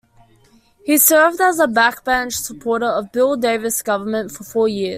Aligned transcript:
He 0.83 0.97
served 0.97 1.39
as 1.39 1.59
a 1.59 1.67
backbench 1.67 2.33
supporter 2.33 2.87
of 2.87 3.11
Bill 3.11 3.35
Davis's 3.37 3.83
government 3.83 4.31
for 4.31 4.43
four 4.43 4.67
years. 4.67 4.89